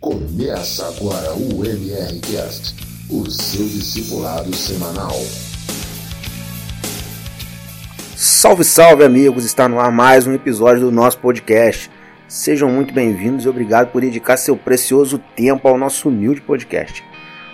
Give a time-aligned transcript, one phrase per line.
[0.00, 2.74] Começa agora o MRCast,
[3.10, 5.12] o seu discipulado semanal.
[8.16, 9.44] Salve, salve amigos!
[9.44, 11.90] Está no ar mais um episódio do nosso podcast.
[12.26, 17.04] Sejam muito bem-vindos e obrigado por dedicar seu precioso tempo ao nosso humilde podcast.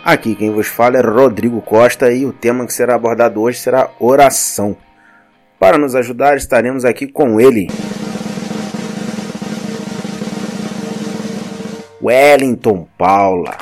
[0.04, 3.90] Aqui quem vos fala é Rodrigo Costa e o tema que será abordado hoje será
[3.98, 4.76] oração.
[5.58, 7.66] Para nos ajudar, estaremos aqui com ele,
[12.06, 13.58] Wellington Paula.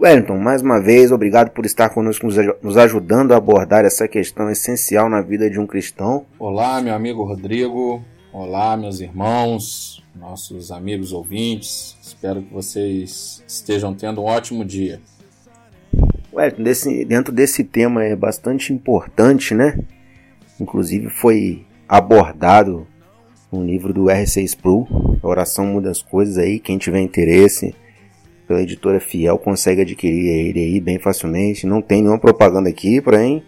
[0.00, 2.26] Wellington, mais uma vez, obrigado por estar conosco,
[2.60, 6.26] nos ajudando a abordar essa questão essencial na vida de um cristão.
[6.36, 8.02] Olá, meu amigo Rodrigo.
[8.32, 11.96] Olá, meus irmãos, nossos amigos ouvintes.
[12.02, 15.00] Espero que vocês estejam tendo um ótimo dia.
[16.32, 19.78] Wellington, desse, dentro desse tema é bastante importante, né?
[20.58, 22.84] Inclusive foi abordado
[23.52, 24.86] um livro do R6 Spru,
[25.22, 27.74] A Oração Muda as Coisas aí, quem tiver interesse,
[28.48, 33.42] pela editora Fiel consegue adquirir ele aí bem facilmente, não tem nenhuma propaganda aqui, porém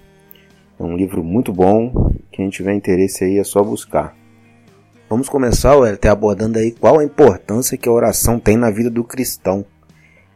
[0.79, 4.15] é um livro muito bom, quem tiver interesse aí é só buscar.
[5.09, 9.05] Vamos começar, até abordando aí qual a importância que a oração tem na vida do
[9.05, 9.65] cristão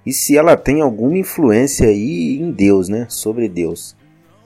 [0.06, 3.94] e se ela tem alguma influência aí em Deus, né, sobre Deus.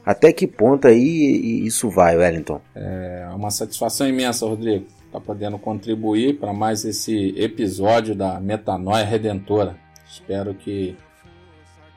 [0.05, 2.61] Até que ponto aí isso vai, Wellington?
[2.75, 9.77] É uma satisfação imensa, Rodrigo está podendo contribuir para mais esse episódio da Metanoia Redentora.
[10.07, 10.97] Espero que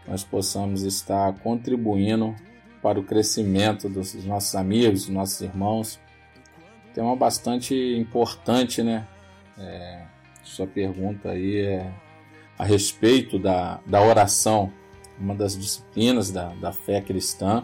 [0.06, 2.36] nós possamos estar contribuindo
[2.82, 5.98] para o crescimento dos nossos amigos, dos nossos irmãos.
[6.94, 9.08] Tema bastante importante, né?
[9.58, 10.04] É,
[10.44, 11.94] sua pergunta aí é
[12.60, 14.74] a respeito da, da oração,
[15.18, 17.64] uma das disciplinas da, da fé cristã.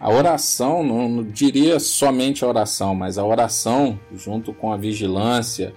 [0.00, 5.74] A oração, não, não, diria somente a oração, mas a oração junto com a vigilância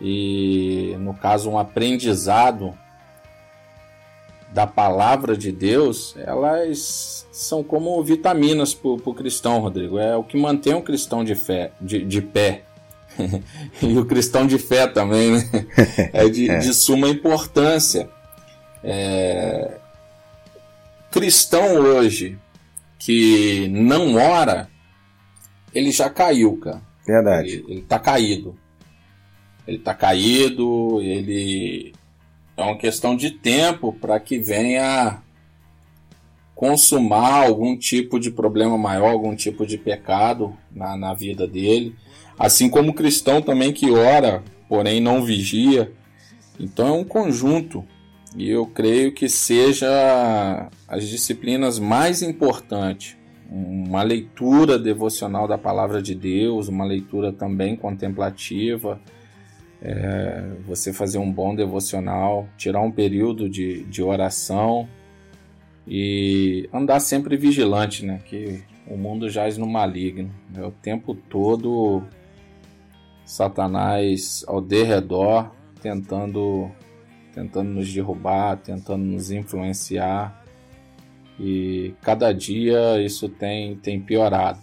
[0.00, 2.72] e, no caso, um aprendizado
[4.50, 9.98] da palavra de Deus, elas são como vitaminas para o cristão, Rodrigo.
[9.98, 12.62] É o que mantém o cristão de, fé, de, de pé.
[13.82, 15.66] e o cristão de fé também, né?
[16.14, 16.58] É de, é.
[16.58, 18.08] de suma importância.
[18.82, 19.76] É...
[21.10, 22.38] Cristão hoje,
[23.00, 24.68] que não ora,
[25.74, 26.82] ele já caiu, cara.
[27.04, 27.54] Verdade.
[27.54, 28.56] Ele, ele tá caído.
[29.66, 31.94] Ele tá caído, ele.
[32.56, 35.22] É uma questão de tempo para que venha
[36.54, 41.96] consumar algum tipo de problema maior, algum tipo de pecado na, na vida dele.
[42.38, 45.90] Assim como o cristão também que ora, porém não vigia.
[46.58, 47.82] Então é um conjunto
[48.36, 53.16] e eu creio que seja as disciplinas mais importantes.
[53.50, 59.00] Uma leitura devocional da palavra de Deus, uma leitura também contemplativa,
[59.82, 64.88] é, você fazer um bom devocional, tirar um período de, de oração
[65.86, 68.20] e andar sempre vigilante, né?
[68.24, 70.30] Que o mundo jaz no maligno.
[70.54, 72.04] É o tempo todo
[73.24, 76.70] Satanás ao derredor tentando
[77.34, 80.44] tentando nos derrubar, tentando nos influenciar.
[81.38, 84.60] E cada dia isso tem, tem piorado.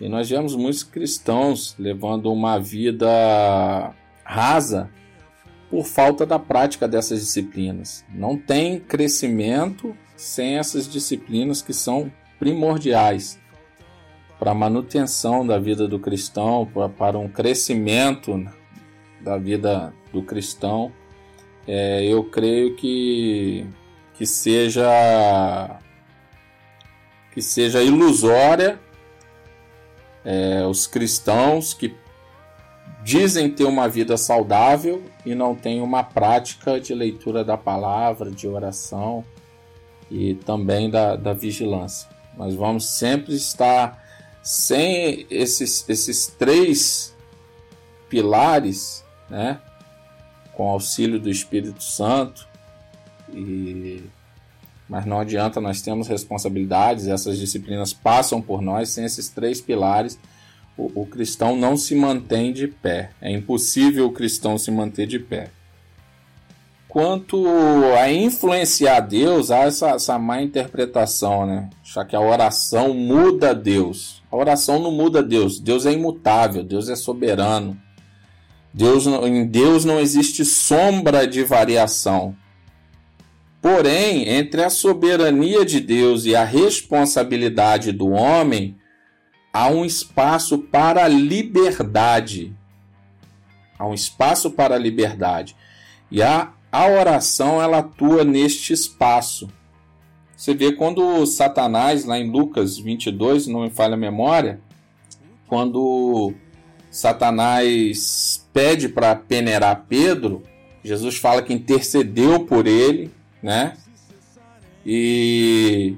[0.00, 4.90] E nós vemos muitos cristãos levando uma vida rasa
[5.70, 8.04] por falta da prática dessas disciplinas.
[8.12, 13.38] Não tem crescimento sem essas disciplinas que são primordiais
[14.38, 16.68] para a manutenção da vida do cristão,
[16.98, 18.46] para um crescimento
[19.20, 20.92] da vida do cristão
[21.66, 23.66] é, eu creio que,
[24.14, 25.80] que seja
[27.32, 28.80] que seja ilusória
[30.24, 31.94] é, os cristãos que
[33.04, 38.48] dizem ter uma vida saudável e não têm uma prática de leitura da palavra, de
[38.48, 39.24] oração
[40.10, 42.08] e também da, da vigilância.
[42.36, 44.02] Nós vamos sempre estar
[44.42, 47.14] sem esses, esses três
[48.08, 49.60] pilares, né?
[50.56, 52.48] Com auxílio do Espírito Santo.
[53.32, 54.02] E
[54.88, 60.18] mas não adianta, nós temos responsabilidades, essas disciplinas passam por nós, sem esses três pilares,
[60.76, 63.10] o, o, cristão não se mantém de pé.
[63.20, 65.50] É impossível o cristão se manter de pé.
[66.86, 67.46] Quanto
[67.98, 71.68] a influenciar Deus, há essa, essa má interpretação, né?
[71.82, 74.22] Já que a oração muda Deus.
[74.30, 75.58] A oração não muda Deus.
[75.58, 77.76] Deus é imutável, Deus é soberano.
[78.76, 82.36] Deus, em Deus não existe sombra de variação.
[83.62, 88.76] Porém, entre a soberania de Deus e a responsabilidade do homem,
[89.50, 92.54] há um espaço para a liberdade.
[93.78, 95.56] há um espaço para a liberdade.
[96.10, 99.48] E a, a oração ela atua neste espaço.
[100.36, 104.60] Você vê quando Satanás, lá em Lucas 22, não me falha a memória,
[105.46, 106.34] quando
[106.90, 110.42] Satanás pede para peneirar Pedro,
[110.82, 113.12] Jesus fala que intercedeu por ele,
[113.42, 113.76] né?
[114.86, 115.94] E,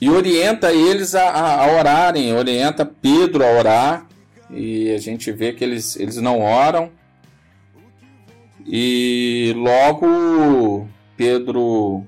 [0.00, 4.06] e orienta eles a, a orarem, orienta Pedro a orar,
[4.48, 6.92] e a gente vê que eles, eles não oram.
[8.64, 10.86] E logo
[11.16, 12.06] Pedro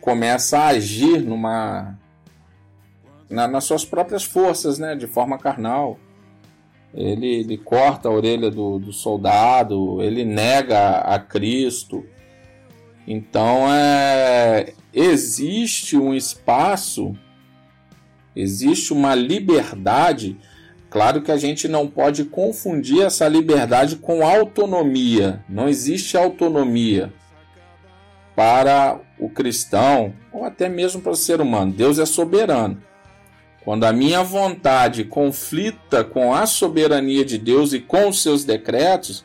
[0.00, 1.96] começa a agir numa
[3.28, 5.96] na, nas suas próprias forças, né, de forma carnal.
[6.92, 12.04] Ele, ele corta a orelha do, do soldado, ele nega a Cristo.
[13.06, 17.16] Então é, existe um espaço,
[18.34, 20.36] existe uma liberdade.
[20.88, 25.44] Claro que a gente não pode confundir essa liberdade com autonomia.
[25.48, 27.12] Não existe autonomia
[28.34, 31.72] para o cristão ou até mesmo para o ser humano.
[31.72, 32.82] Deus é soberano.
[33.64, 39.24] Quando a minha vontade conflita com a soberania de Deus e com os seus decretos,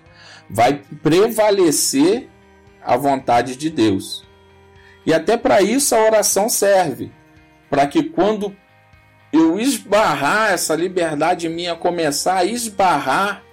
[0.50, 2.30] vai prevalecer
[2.84, 4.24] a vontade de Deus.
[5.06, 7.12] E até para isso a oração serve,
[7.70, 8.56] para que quando
[9.32, 13.44] eu esbarrar essa liberdade minha começar a esbarrar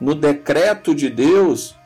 [0.00, 1.76] no decreto de Deus,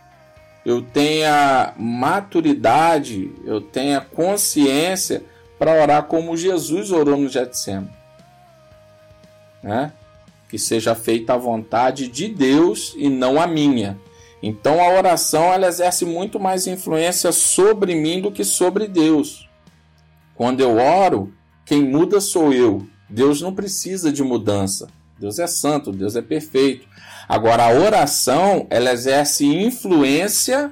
[0.64, 5.22] eu tenha maturidade, eu tenha consciência
[5.58, 7.91] para orar como Jesus orou no Getsemane.
[9.62, 9.93] Né?
[10.49, 13.99] Que seja feita a vontade de Deus e não a minha.
[14.43, 19.49] Então a oração ela exerce muito mais influência sobre mim do que sobre Deus.
[20.35, 21.32] Quando eu oro,
[21.64, 22.87] quem muda sou eu.
[23.09, 24.88] Deus não precisa de mudança.
[25.19, 26.87] Deus é santo, Deus é perfeito.
[27.29, 30.70] Agora a oração, ela exerce influência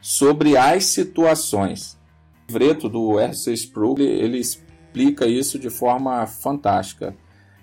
[0.00, 1.98] sobre as situações
[2.48, 3.52] livreto do R.C.
[3.52, 7.14] Sproul, ele explica isso de forma fantástica,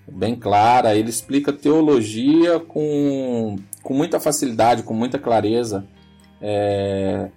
[0.08, 0.96] bem clara.
[0.96, 5.88] Ele explica teologia com, com muita facilidade, com muita clareza.
[6.42, 7.30] É,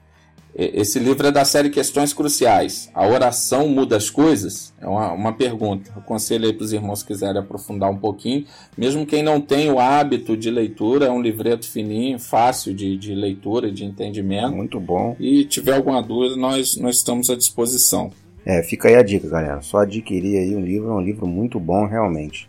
[0.56, 2.88] esse livro é da série Questões Cruciais.
[2.94, 4.72] A oração muda as coisas?
[4.80, 5.90] É uma, uma pergunta.
[5.96, 8.44] Aconselho aí para os irmãos que quiserem aprofundar um pouquinho.
[8.78, 13.14] Mesmo quem não tem o hábito de leitura, é um livreto fininho, fácil de, de
[13.14, 14.54] leitura, de entendimento.
[14.54, 15.16] Muito bom.
[15.18, 18.12] E tiver alguma dúvida, nós, nós estamos à disposição.
[18.46, 19.60] É, fica aí a dica, galera.
[19.60, 22.48] Só adquirir aí um livro, é um livro muito bom, realmente.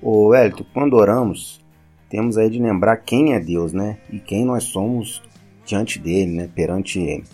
[0.00, 1.60] Ô, Hélito, quando oramos,
[2.08, 3.96] temos aí de lembrar quem é Deus, né?
[4.12, 5.20] E quem nós somos
[5.64, 7.24] diante dele, né, perante ele.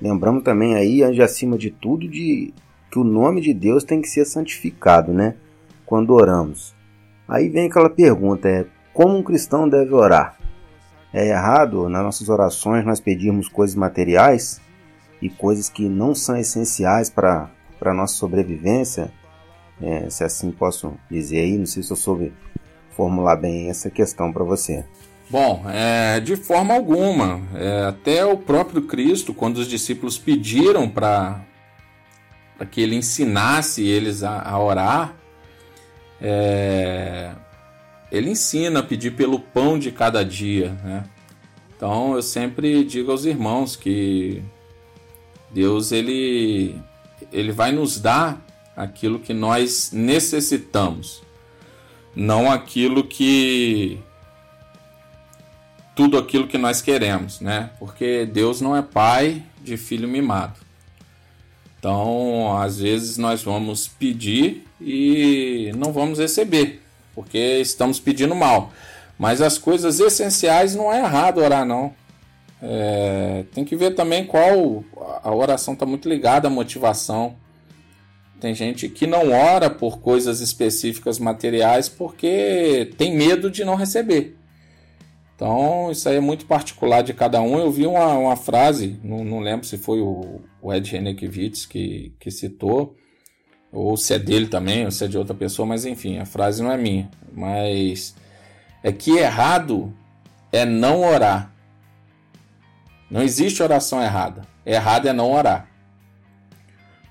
[0.00, 2.52] Lembramos também aí, acima de tudo, de
[2.90, 5.36] que o nome de Deus tem que ser santificado, né,
[5.86, 6.74] quando oramos.
[7.26, 10.38] Aí vem aquela pergunta, é como um cristão deve orar?
[11.12, 14.60] É errado nas nossas orações nós pedirmos coisas materiais
[15.22, 17.50] e coisas que não são essenciais para
[17.80, 19.12] a nossa sobrevivência?
[19.80, 22.32] É, se assim posso dizer aí, não sei se eu soube
[22.90, 24.84] formular bem essa questão para você.
[25.30, 27.40] Bom, é, de forma alguma.
[27.54, 31.40] É, até o próprio Cristo, quando os discípulos pediram para
[32.70, 35.16] que ele ensinasse eles a, a orar,
[36.20, 37.32] é,
[38.12, 40.70] ele ensina a pedir pelo pão de cada dia.
[40.84, 41.04] Né?
[41.76, 44.42] Então eu sempre digo aos irmãos que
[45.50, 46.76] Deus ele,
[47.32, 48.44] ele vai nos dar
[48.76, 51.22] aquilo que nós necessitamos,
[52.14, 54.00] não aquilo que
[55.94, 57.70] tudo aquilo que nós queremos, né?
[57.78, 60.58] Porque Deus não é pai de filho mimado.
[61.78, 66.82] Então, às vezes nós vamos pedir e não vamos receber,
[67.14, 68.72] porque estamos pedindo mal.
[69.18, 71.94] Mas as coisas essenciais não é errado orar, não.
[72.62, 74.82] É, tem que ver também qual
[75.22, 77.36] a oração está muito ligada à motivação.
[78.40, 84.36] Tem gente que não ora por coisas específicas materiais porque tem medo de não receber.
[85.34, 87.58] Então, isso aí é muito particular de cada um.
[87.58, 92.14] Eu vi uma, uma frase, não, não lembro se foi o, o Ed Renekiewicz que,
[92.20, 92.94] que citou,
[93.72, 96.62] ou se é dele também, ou se é de outra pessoa, mas enfim, a frase
[96.62, 97.10] não é minha.
[97.32, 98.14] Mas
[98.82, 99.92] é que errado
[100.52, 101.52] é não orar.
[103.10, 104.42] Não existe oração errada.
[104.64, 105.68] Errado é não orar.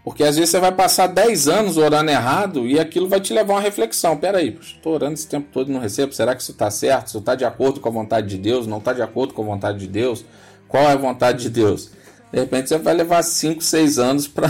[0.03, 3.53] Porque às vezes você vai passar 10 anos orando errado e aquilo vai te levar
[3.53, 4.17] a uma reflexão.
[4.17, 6.12] Peraí, estou orando esse tempo todo e não recebo.
[6.12, 7.07] Será que isso está certo?
[7.07, 8.67] Isso está de acordo com a vontade de Deus?
[8.67, 10.25] Não está de acordo com a vontade de Deus?
[10.67, 11.91] Qual é a vontade de Deus?
[12.33, 14.50] De repente você vai levar 5, 6 anos para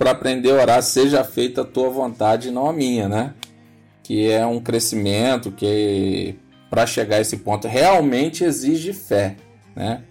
[0.10, 0.82] aprender a orar.
[0.82, 3.34] Seja feita a tua vontade, não a minha, né?
[4.02, 6.36] Que é um crescimento, que
[6.70, 7.68] para chegar a esse ponto.
[7.68, 9.36] Realmente exige fé,
[9.74, 10.04] né?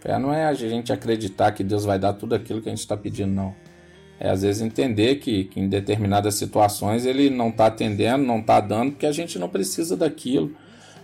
[0.00, 2.80] Fé não é a gente acreditar que Deus vai dar tudo aquilo que a gente
[2.80, 3.61] está pedindo, não.
[4.24, 8.60] É às vezes entender que, que em determinadas situações ele não está atendendo, não está
[8.60, 10.54] dando, porque a gente não precisa daquilo.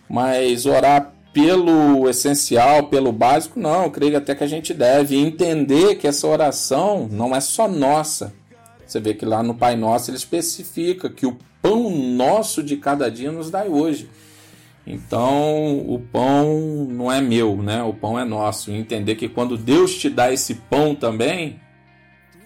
[0.09, 3.83] Mas orar pelo essencial, pelo básico, não.
[3.83, 8.33] Eu creio até que a gente deve entender que essa oração não é só nossa.
[8.87, 13.11] Você vê que lá no Pai Nosso ele especifica que o pão nosso de cada
[13.11, 14.09] dia nos dá hoje.
[14.87, 17.83] Então, o pão não é meu, né?
[17.83, 18.71] O pão é nosso.
[18.71, 21.59] E entender que quando Deus te dá esse pão também,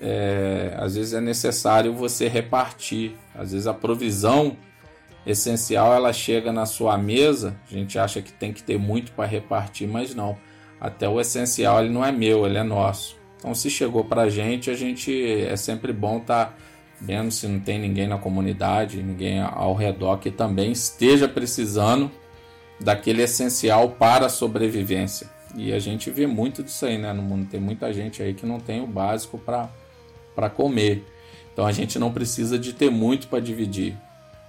[0.03, 3.15] é, às vezes é necessário você repartir.
[3.33, 4.57] Às vezes a provisão
[5.25, 7.57] essencial ela chega na sua mesa.
[7.71, 10.37] A gente acha que tem que ter muito para repartir, mas não.
[10.81, 13.17] Até o essencial ele não é meu, ele é nosso.
[13.39, 16.55] Então, se chegou para a gente, a gente é sempre bom estar tá
[17.01, 22.11] vendo se não tem ninguém na comunidade, ninguém ao redor que também esteja precisando
[22.81, 25.31] daquele essencial para a sobrevivência.
[25.55, 27.13] E a gente vê muito disso aí, né?
[27.13, 29.71] No mundo tem muita gente aí que não tem o básico para
[30.51, 31.05] comer.
[31.53, 33.97] Então a gente não precisa de ter muito para dividir.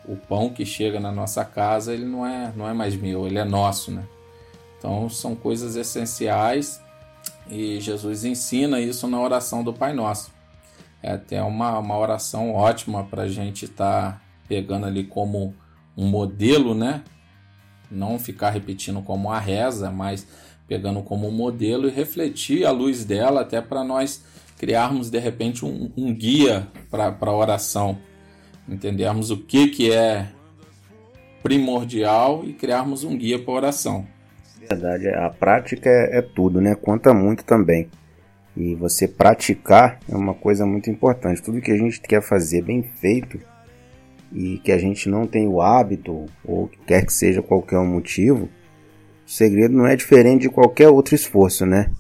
[0.06, 3.40] O pão que chega na nossa casa, ele não é, não é mais meu, ele
[3.40, 4.04] é nosso, né?
[4.78, 6.82] Então são coisas essenciais
[7.50, 10.32] e Jesus ensina isso na oração do Pai Nosso.
[11.02, 15.56] É até uma, uma oração ótima para a gente estar tá pegando ali como
[15.96, 17.04] um modelo, né?
[17.94, 20.28] não ficar repetindo como a reza, mas
[20.68, 24.24] pegando como modelo e refletir à luz dela, até para nós
[24.64, 27.98] criarmos de repente um, um guia para a oração,
[28.66, 30.30] entendermos o que, que é
[31.44, 34.08] primordial e criarmos um guia para oração.
[34.70, 36.76] Verdade, a prática é, é tudo, né?
[36.76, 37.90] Conta muito também.
[38.56, 41.44] E você praticar é uma coisa muito importante.
[41.44, 43.38] Tudo que a gente quer fazer bem feito
[44.32, 48.46] e que a gente não tem o hábito, ou quer que seja qualquer um motivo,
[49.26, 51.92] o segredo não é diferente de qualquer outro esforço, né?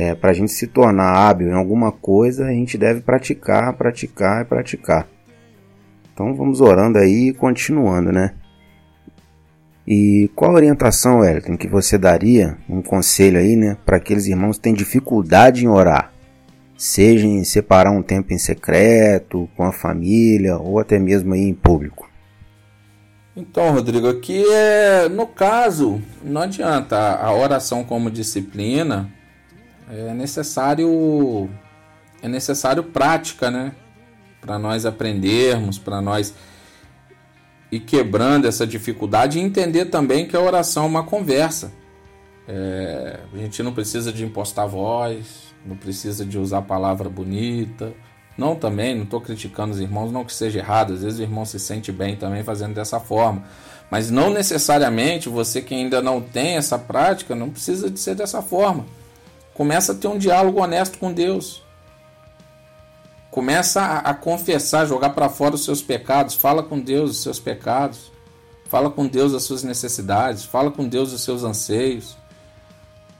[0.00, 4.42] É, Para a gente se tornar hábil em alguma coisa, a gente deve praticar, praticar
[4.42, 5.08] e praticar.
[6.14, 8.34] Então vamos orando aí e continuando, né?
[9.84, 14.62] E qual orientação, Wellington, que você daria, um conselho aí, né, para aqueles irmãos que
[14.62, 16.12] têm dificuldade em orar?
[16.76, 21.52] seja em separar um tempo em secreto, com a família ou até mesmo aí em
[21.52, 22.08] público?
[23.34, 29.12] Então, Rodrigo, aqui é no caso, não adianta a oração como disciplina,
[29.90, 31.48] é necessário
[32.22, 33.72] é necessário prática, né?
[34.40, 36.34] Para nós aprendermos, para nós
[37.70, 41.72] ir quebrando essa dificuldade e entender também que a oração é uma conversa.
[42.46, 47.92] É, a gente não precisa de impostar voz, não precisa de usar palavra bonita.
[48.38, 51.44] Não também, não estou criticando os irmãos, não que seja errado, às vezes o irmão
[51.44, 53.42] se sente bem também fazendo dessa forma.
[53.90, 58.40] Mas não necessariamente você que ainda não tem essa prática, não precisa de ser dessa
[58.40, 58.86] forma.
[59.58, 61.64] Começa a ter um diálogo honesto com Deus.
[63.28, 66.36] Começa a, a confessar, jogar para fora os seus pecados.
[66.36, 68.12] Fala com Deus os seus pecados.
[68.68, 70.44] Fala com Deus as suas necessidades.
[70.44, 72.16] Fala com Deus os seus anseios.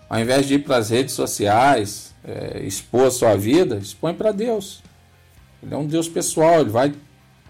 [0.09, 4.30] Ao invés de ir para as redes sociais, é, expor a sua vida, expõe para
[4.30, 4.80] Deus.
[5.61, 6.95] Ele é um Deus pessoal, ele vai,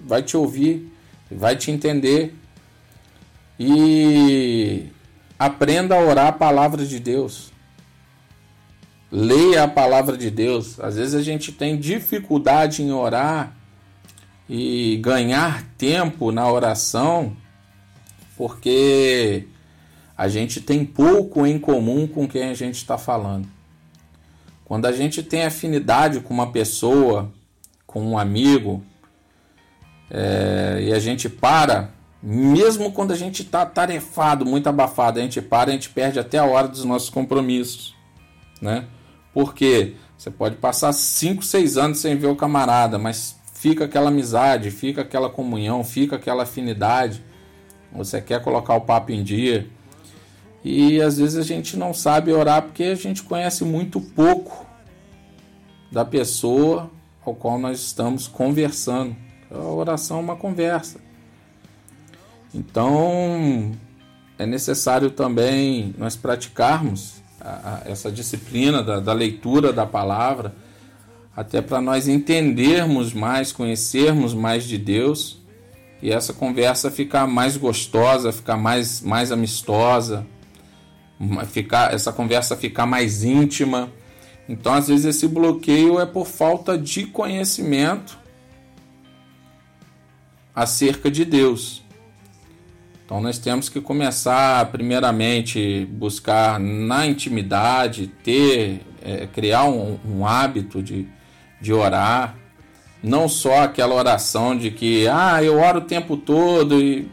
[0.01, 0.91] vai te ouvir,
[1.31, 2.35] vai te entender.
[3.61, 4.87] E
[5.39, 7.53] aprenda a orar a palavra de Deus.
[9.11, 10.79] Leia a palavra de Deus.
[10.81, 13.57] Às vezes a gente tem dificuldade em orar
[14.49, 17.37] e ganhar tempo na oração
[18.39, 19.49] porque
[20.17, 23.49] a gente tem pouco em comum com quem a gente está falando.
[24.65, 27.33] Quando a gente tem afinidade com uma pessoa,
[27.85, 28.85] com um amigo,
[30.09, 31.91] é, e a gente para,
[32.23, 36.39] mesmo quando a gente está tarefado, muito abafado, a gente para, a gente perde até
[36.39, 37.95] a hora dos nossos compromissos,
[38.63, 38.87] né?
[39.33, 44.71] Porque você pode passar 5, 6 anos sem ver o camarada, mas fica aquela amizade,
[44.71, 47.23] fica aquela comunhão, fica aquela afinidade.
[47.93, 49.67] Você quer colocar o papo em dia.
[50.65, 54.67] E às vezes a gente não sabe orar porque a gente conhece muito pouco
[55.91, 56.91] da pessoa
[57.25, 59.17] ao qual nós estamos conversando.
[59.51, 61.01] A oração é uma conversa.
[62.55, 63.73] Então,
[64.39, 70.55] é necessário também nós praticarmos a, a, essa disciplina da, da leitura da palavra,
[71.35, 75.39] até para nós entendermos mais, conhecermos mais de Deus
[76.03, 80.27] e essa conversa ficar mais gostosa, ficar mais, mais amistosa,
[81.47, 83.91] ficar, essa conversa ficar mais íntima.
[84.49, 88.19] Então, às vezes, esse bloqueio é por falta de conhecimento
[90.55, 91.83] acerca de Deus.
[93.09, 100.83] Então nós temos que começar, primeiramente, buscar na intimidade, ter, é, criar um, um, hábito
[100.83, 101.09] de,
[101.59, 102.37] de orar.
[103.03, 107.11] Não só aquela oração de que, ah, eu oro o tempo todo e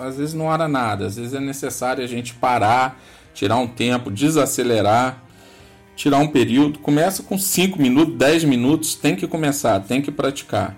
[0.00, 1.06] às vezes não ora nada.
[1.06, 3.00] Às vezes é necessário a gente parar,
[3.32, 5.22] tirar um tempo, desacelerar,
[5.94, 6.80] tirar um período.
[6.80, 10.76] Começa com 5 minutos, 10 minutos, tem que começar, tem que praticar.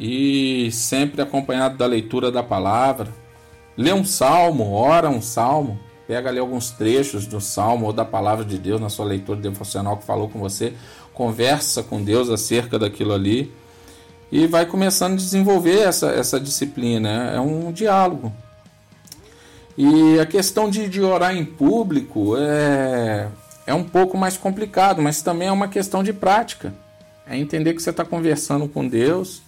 [0.00, 3.20] E sempre acompanhado da leitura da palavra
[3.76, 8.44] Lê um salmo, ora um salmo, pega ali alguns trechos do salmo ou da palavra
[8.44, 10.74] de Deus na sua leitura devocional que falou com você,
[11.14, 13.52] conversa com Deus acerca daquilo ali
[14.30, 17.30] e vai começando a desenvolver essa, essa disciplina.
[17.34, 18.32] É um diálogo.
[19.76, 23.28] E a questão de, de orar em público é,
[23.66, 26.74] é um pouco mais complicado, mas também é uma questão de prática.
[27.26, 29.42] É entender que você está conversando com Deus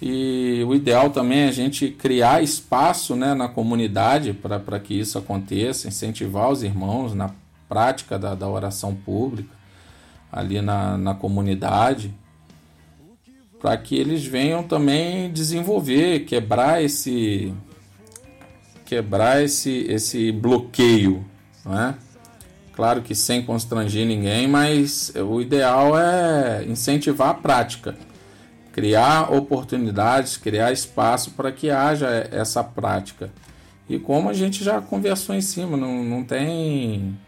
[0.00, 5.16] e o ideal também é a gente criar espaço né, na comunidade para que isso
[5.18, 7.30] aconteça, incentivar os irmãos na
[7.68, 9.54] prática da, da oração pública,
[10.30, 12.12] ali na, na comunidade,
[13.58, 17.54] para que eles venham também desenvolver, quebrar esse
[18.84, 21.24] quebrar esse, esse bloqueio,
[21.64, 21.96] né?
[22.72, 27.96] Claro que sem constranger ninguém, mas o ideal é incentivar a prática
[28.76, 33.30] criar oportunidades, criar espaço para que haja essa prática.
[33.88, 37.18] E como a gente já conversou em cima, não, não tem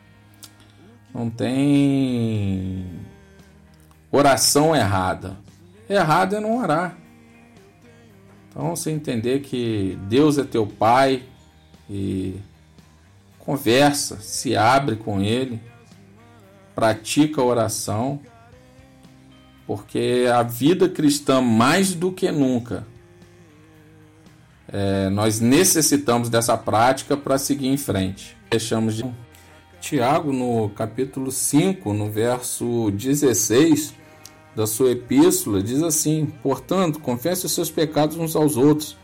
[1.15, 2.85] não tem
[4.13, 5.39] oração errada.
[5.89, 6.99] Errado é não orar.
[8.51, 11.23] Então você entender que Deus é teu pai
[11.89, 12.37] e
[13.39, 15.59] conversa, se abre com ele,
[16.75, 18.21] pratica a oração
[19.69, 22.87] porque a vida cristã, mais do que nunca,
[24.67, 28.35] é, nós necessitamos dessa prática para seguir em frente.
[28.51, 29.05] Deixamos de.
[29.79, 33.93] Tiago, no capítulo 5, no verso 16
[34.57, 38.97] da sua epístola, diz assim: Portanto, confesse os seus pecados uns aos outros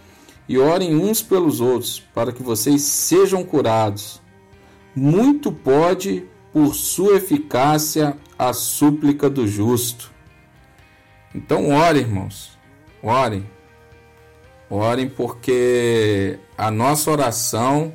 [0.48, 4.18] e orem uns pelos outros, para que vocês sejam curados.
[4.96, 6.24] Muito pode,
[6.54, 10.13] por sua eficácia, a súplica do justo.
[11.34, 12.56] Então, orem, irmãos.
[13.02, 13.44] Orem.
[14.70, 17.92] Orem porque a nossa oração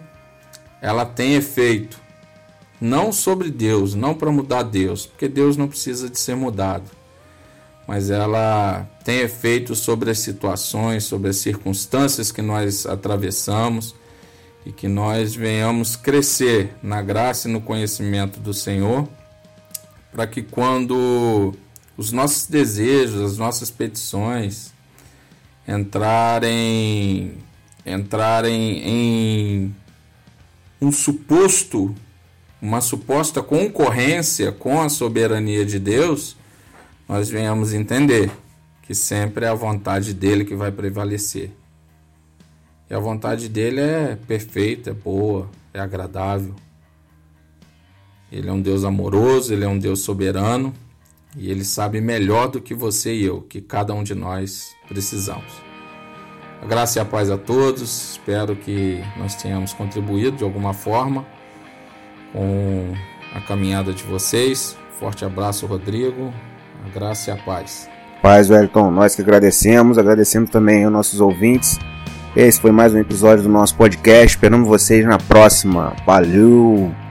[0.81, 1.99] ela tem efeito
[2.79, 6.89] não sobre Deus, não para mudar Deus, porque Deus não precisa de ser mudado.
[7.87, 13.95] Mas ela tem efeito sobre as situações, sobre as circunstâncias que nós atravessamos
[14.65, 19.07] e que nós venhamos crescer na graça e no conhecimento do Senhor,
[20.11, 21.53] para que quando
[21.99, 24.71] os nossos desejos, as nossas petições
[25.67, 27.33] entrarem
[27.85, 29.75] entrarem em
[30.81, 31.93] um suposto
[32.61, 36.37] uma suposta concorrência com a soberania de Deus,
[37.07, 38.31] nós venhamos entender
[38.83, 41.51] que sempre é a vontade dele que vai prevalecer.
[42.89, 46.55] E a vontade dele é perfeita, é boa, é agradável.
[48.31, 50.73] Ele é um Deus amoroso, ele é um Deus soberano.
[51.37, 55.69] E Ele sabe melhor do que você e eu, que cada um de nós precisamos.
[56.61, 58.11] A graça e a paz a todos.
[58.11, 61.25] Espero que nós tenhamos contribuído de alguma forma
[62.33, 62.93] com
[63.33, 64.77] a caminhada de vocês.
[64.99, 66.33] Forte abraço, Rodrigo.
[66.85, 67.89] A graça e a paz.
[68.21, 68.91] Paz, Wellington.
[68.91, 69.97] Nós que agradecemos.
[69.97, 71.79] Agradecemos também aos nossos ouvintes.
[72.35, 74.35] Esse foi mais um episódio do nosso podcast.
[74.35, 75.95] Esperamos vocês na próxima.
[76.05, 77.08] Valeu!